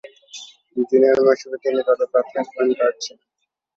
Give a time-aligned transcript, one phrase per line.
[0.87, 3.25] Junior মৌসুমে তিনি দলের প্রাথমিক পয়েন্ট গার্ড ছিলেন।